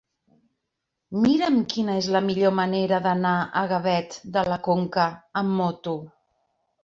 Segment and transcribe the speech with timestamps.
[1.25, 5.07] Mira'm quina és la millor manera d'anar a Gavet de la Conca
[5.43, 5.97] amb moto.